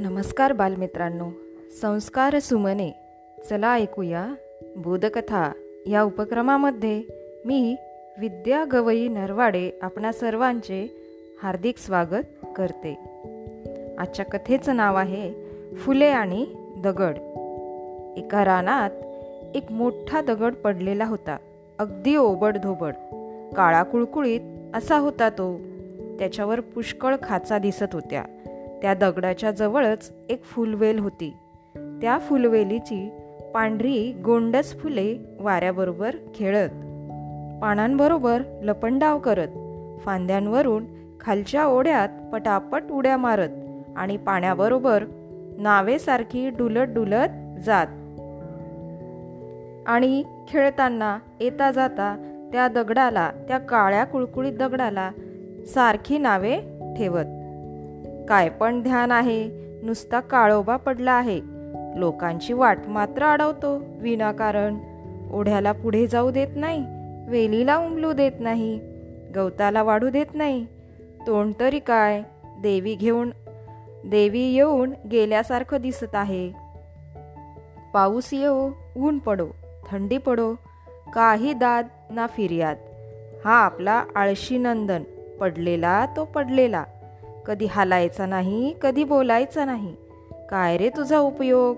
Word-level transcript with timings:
नमस्कार 0.00 0.52
बालमित्रांनो. 0.52 1.24
संस्कार 1.80 2.38
सुमने. 2.38 2.90
चला 3.50 3.74
ऐकूया 3.74 4.34
बोधकथा. 4.76 5.52
या 5.86 6.02
उपक्रमामध्ये 6.02 7.02
मी 7.44 7.76
विद्या 8.20 8.64
गवई 8.72 9.08
नरवाडे 9.08 9.70
आपणा 9.82 10.12
सर्वांचे 10.12 10.96
हार्दिक 11.42 11.78
स्वागत 11.78 12.46
करते. 12.56 12.98
आजच्या 13.98 14.24
कथेचं 14.24 14.76
नाव 14.76 14.96
आहे 14.96 15.34
फुले 15.76 16.06
आणि 16.06 16.46
दगड. 16.76 17.16
एका 18.16 18.44
रानात 18.44 18.90
एक 19.56 19.72
मोठा 19.72 20.20
दगड 20.20 20.54
पडलेला 20.54 21.04
होता. 21.04 21.36
अगदी 21.78 22.16
ओबडधोबड. 22.16 22.92
काळा 23.56 23.82
कुळकुळीत 23.82 24.40
असा 24.74 24.98
होता 24.98 25.28
तो. 25.28 25.60
त्याच्यावर 26.18 26.60
पुष्कळ 26.60 27.16
खाचा 27.22 27.58
दिसत 27.58 27.84
होत्या. 27.92 28.24
त्या 28.82 28.94
दगडाच्या 28.94 29.50
जवळच 29.50 30.12
एक 30.30 30.44
फुलवेल 30.44 30.98
होती. 30.98 31.36
त्या 32.02 32.18
फुलवेलीची 32.18 33.10
पांढरी 33.54 34.12
गोंडस 34.24 34.78
फुले 34.78 35.16
वाऱ्याबरोबर 35.40 36.14
खेळत 36.34 36.68
पानांबरोबर 37.62 38.42
लपंडाव 38.62 39.18
करत 39.18 39.48
फांद्यांवरून 40.00 40.84
खालच्या 41.20 41.66
ओढ्यात 41.66 42.08
पटापट 42.32 42.82
उड्या 42.90 43.16
मारत 43.16 43.48
आणि 43.96 44.16
पाण्याबरोबर 44.16 45.04
नावेसारखी 45.58 46.50
डुलत 46.50 46.88
डुलत 46.88 47.60
जात. 47.64 47.86
आणि 49.86 50.22
खेळताना 50.48 51.18
येता 51.40 51.70
जाता 51.70 52.16
त्या 52.52 52.68
दगडाला 52.68 53.30
त्या 53.48 53.58
काळ्या 53.58 54.04
कुळकुळीत 54.04 54.52
दगडाला 54.52 55.10
सारखी 55.66 56.18
नावे 56.18 56.56
ठेवत. 56.96 57.24
काय 58.28 58.48
पण 58.48 58.82
ध्यान 58.82 59.10
आहे 59.10 59.50
नुसता 59.82 60.20
काळोबा 60.20 60.76
पडला 60.76 61.12
आहे. 61.12 61.40
लोकांची 61.96 62.52
वाट 62.52 62.78
मात्र 62.86 63.24
अडवतो 63.24 63.82
विनाकारण. 64.00 64.76
ओढ्याला 65.32 65.72
पुढे 65.72 66.06
जाऊ 66.06 66.30
देत 66.30 66.46
नाही 66.56 66.84
वेलीला 67.28 67.76
उमलू 67.76 68.12
देत 68.12 68.32
नाही 68.40 68.80
गवताला 69.34 69.82
वाढू 69.82 70.10
देत 70.10 70.26
नाही. 70.34 70.66
तोंड 71.26 71.52
तरी 71.60 71.78
काय 71.78 72.22
देवी 72.60 72.94
घेऊन 72.94 73.30
देवी 74.06 74.40
येऊन 74.40 74.92
गेल्यासारखं 75.12 75.80
दिसत 75.80 76.14
आहे. 76.14 76.52
पाऊस 77.94 78.34
येऊ 78.34 78.70
ऊन 78.96 79.18
पडो 79.18 79.46
थंडी 79.90 80.18
पडो 80.18 80.54
काही 81.14 81.52
दाद 81.52 81.86
ना 82.10 82.26
फिर्याद. 82.26 82.76
हा 83.44 83.54
आपला 83.54 84.04
आळशी 84.14 84.58
नंदन 84.58 85.02
पडलेला 85.40 86.06
तो 86.16 86.24
पडलेला. 86.24 86.84
कधी 87.48 87.66
हालायचा 87.66 88.26
नाही 88.26 88.74
कधी 88.82 89.04
बोलायचा 89.04 89.64
नाही. 89.64 89.94
काय 90.50 90.76
रे 90.76 90.88
तुझा 90.88 91.18
उपयोग? 91.18 91.76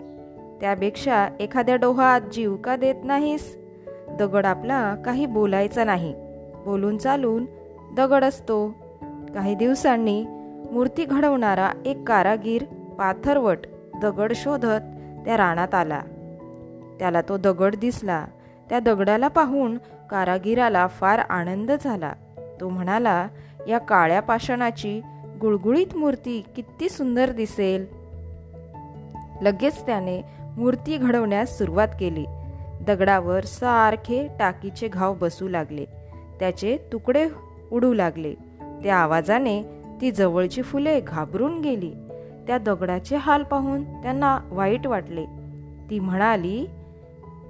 त्यापेक्षा 0.60 1.28
एखाद्या 1.40 1.76
डोहात 1.76 2.20
जीव 2.20 2.56
का 2.56 2.76
देत 2.76 2.94
नाहीस? 3.04 3.58
दगड 4.18 4.46
आपला 4.46 4.94
काही 4.94 5.26
बोलायचा 5.26 5.84
नाही. 5.84 6.14
बोलून 6.64 6.98
चालून 6.98 7.46
दगड 7.96 8.24
असतो. 8.24 8.68
काही 9.34 9.54
दिवसांनी 9.54 10.24
मूर्ती 10.72 11.04
घडवणारा 11.04 11.70
एक 11.86 12.08
कारागीर 12.08 12.64
पाथरवट 12.98 13.58
दगड 14.02 14.32
शोधत 14.34 14.80
त्या 15.24 15.36
रानात 15.36 15.74
आला. 15.74 16.00
त्याला 16.98 17.20
तो 17.20 17.36
दगड 17.36 17.74
दिसला. 17.76 18.24
त्या 18.70 18.80
दगडाला 18.80 19.28
पाहून 19.28 19.78
कारागिराला 20.10 20.86
फार 20.86 21.18
आनंद 21.18 21.72
झाला. 21.84 22.12
तो 22.60 22.68
म्हणाला 22.68 23.28
या 23.68 23.78
काळ्या 23.78 24.20
पाषाणाची 24.20 25.00
गुळगुळीत 25.40 25.96
मूर्ती 25.96 26.44
किती 26.56 26.88
सुंदर 26.88 27.30
दिसेल. 27.30 27.86
लगेच 29.42 29.86
त्याने 29.86 30.22
मूर्ती 30.56 30.96
घडवण्यास 30.96 31.58
सुरुवात 31.58 31.88
केली. 32.00 32.24
दगडावर 32.86 33.44
सारखे 33.44 34.28
टाकीचे 34.38 34.88
घाव 34.88 35.14
बसू 35.14 35.48
लागले. 35.48 35.84
त्याचे 36.40 36.78
तुकडे 36.92 37.28
उडू 37.72 37.94
लागले. 37.94 38.34
त्या 38.60 38.96
आवाजाने 38.96 39.62
ती 40.00 40.10
जवळची 40.10 40.62
फुले 40.62 41.00
घाबरून 41.00 41.60
गेली. 41.60 41.90
त्या 42.46 42.58
दगडाचे 42.58 43.16
हाल 43.16 43.42
पाहून 43.42 43.84
त्यांना 44.02 44.38
वाईट 44.50 44.86
वाटले. 44.86 45.24
ती 45.90 45.98
म्हणाली 45.98 46.66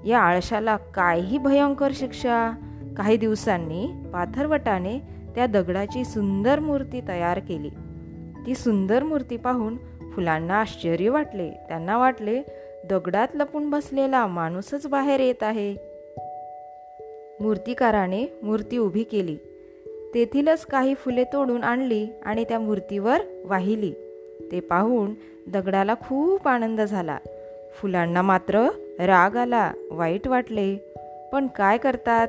या 0.04 0.20
आळशाला 0.20 0.76
काही 0.76 1.38
भयंकर 1.38 1.90
शिक्षा 1.94 2.52
काही 2.96 3.16
दिवसांनी 3.16 4.10
पाथरवटाने 4.12 4.98
त्या 5.34 5.46
दगडाची 5.46 6.04
सुंदर 6.04 6.58
मूर्ती 6.58 7.00
तयार 7.08 7.38
केली. 7.38 7.70
ती 8.50 8.54
सुंदर 8.54 9.02
मूर्ती 9.02 9.36
पाहून 9.36 9.76
फुलांना 10.14 10.60
आश्चर्य 10.60 11.08
वाटले. 11.08 11.50
त्यांना 11.50 11.98
वाटले 11.98 12.42
दगडात 12.90 13.28
लपून 13.34 13.70
बसलेला 13.70 14.26
माणूसच 14.26 14.86
बाहेर 14.86 15.20
येत 15.20 15.42
आहे. 15.42 15.76
मूर्तिकाराने 17.40 18.38
मूर्ती 18.42 18.78
उभी 18.78 19.02
केली. 19.02 19.36
तेथीलच 20.14 20.66
काही 20.66 20.94
फुले 20.94 21.24
तोडून 21.24 21.64
आणली 21.64 22.08
आणि 22.22 22.44
त्या 22.44 22.58
मूर्तीवर 22.58 23.16
वाहिली. 23.44 23.92
ते 24.52 24.60
पाहून 24.60 25.14
दगडाला 25.50 25.94
खूप 25.94 26.48
आनंद 26.48 26.80
झाला. 26.80 27.18
फुलांना 27.74 28.22
मात्र 28.22 28.68
राग 28.98 29.36
आला 29.36 29.72
वाईट 29.90 30.28
वाटले. 30.28 30.76
पण 31.32 31.46
काय 31.46 31.78
करतात? 31.78 32.28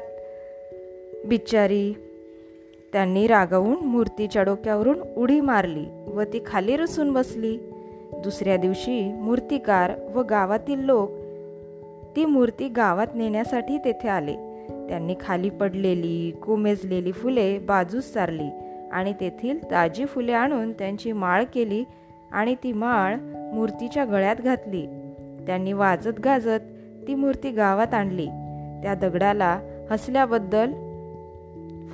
बिचारी 1.26 1.94
त्यांनी 2.94 3.28
रागवून 3.28 3.86
मूर्तीच्या 3.86 4.44
डोक्यावरून 4.44 5.02
उडी 5.18 5.40
मारली 5.40 5.86
व 6.08 6.22
ती 6.22 6.44
खाली 6.46 6.78
रुसून 6.78 7.14
बसली. 7.14 7.58
दुसऱ्या 8.24 8.58
दिवशी 8.58 9.14
मूर्तिकार 9.14 9.92
व 10.16 10.22
गावातील 10.22 10.80
लोक 10.80 11.12
ती 12.16 12.26
मूर्ती 12.26 12.68
गावात 12.68 13.08
नेण्यासाठी 13.16 13.78
तेथे 13.78 14.08
आले. 14.08 14.36
त्यांनी 14.90 15.16
खाली 15.20 15.50
पडलेली 15.50 16.32
कोमेजलेली 16.32 17.12
फुले 17.12 17.60
बाजूस 17.60 18.14
सारली 18.14 18.50
आणि 18.92 19.14
तेथील 19.20 19.72
ताजी 19.72 20.06
फुले 20.06 20.32
आणून 20.32 20.72
त्यांची 20.72 21.12
माळ 21.12 21.44
केली 21.54 21.84
आणि 22.32 22.56
ती 22.64 22.74
माळ 22.74 23.16
मूर्तीच्या 23.54 24.06
गळ्यात 24.06 24.36
घातली. 24.36 24.86
त्यांनी 25.48 25.74
वाजत 25.74 26.20
गाजत 26.26 26.60
ती 27.08 27.16
मूर्ती 27.16 27.52
गावात 27.52 27.94
आणली. 27.94 28.26
त्या 28.84 28.94
दगडाला 28.94 29.60
हसल्याबद्दल 29.92 30.72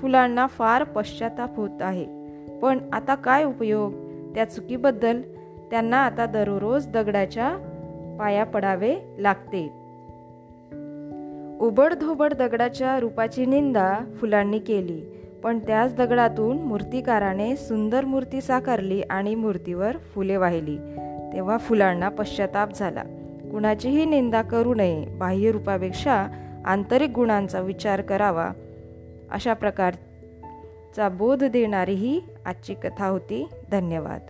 फुलांना 0.02 0.48
फार 0.48 0.84
पश्चाताप 0.84 1.58
होत 1.58 1.82
आहे. 1.82 2.06
पण 2.60 2.78
आता 2.94 3.16
काय 3.16 3.44
उपयोग? 3.44 3.94
त्या 4.36 4.46
चुकीबद्दल 4.46 5.22
त्यांना 5.72 5.98
आता 5.98 6.26
दररोज 6.26 6.88
दगडाच्या 6.88 7.58
पाया 8.20 8.44
पडावे 8.44 8.96
लागते. 9.20 9.64
उबडधोबड 11.62 12.34
दगडाच्या 12.34 13.00
रूपाची 13.00 13.46
निंदा 13.46 14.00
फुलांनी 14.22 14.60
केली 14.60 15.02
पण 15.44 15.60
त्याच 15.60 15.96
दगडातून 15.96 16.58
मूर्तिकाराने 16.58 17.56
सुंदर 17.56 18.06
मूर्ती 18.06 18.42
साकारली 18.42 19.02
आणि 19.02 19.36
मूर्तीवर 19.36 19.98
फुले 19.98 20.38
वाहिली. 20.38 20.78
तेव्हा 21.34 21.58
फुलांना 21.58 22.10
पश्चाताप 22.10 22.70
झाला. 22.76 23.04
कुणाचीही 23.52 24.06
निंदा 24.06 24.42
करू 24.42 24.74
नये 24.74 25.06
बाह्य 25.06 25.52
रूपापेक्षा 25.52 26.28
आंतरिक 26.66 27.10
गुणांचा 27.10 27.60
विचार 27.60 28.02
करावा 28.02 28.52
अशा 29.32 29.54
प्रकारचा 29.54 31.10
बोध 31.10 31.44
देणारी 31.44 31.94
ही 31.94 32.22
आजची 32.46 32.74
कथा 32.74 33.08
होती. 33.08 33.50
धन्यवाद. 33.72 34.22